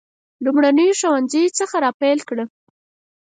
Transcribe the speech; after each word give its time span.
لومړنیو 0.43 0.97
ښوونځیو 0.99 1.55
څخه 1.59 1.75
را 1.85 1.91
پیل 2.01 2.19
کړه. 2.29 2.45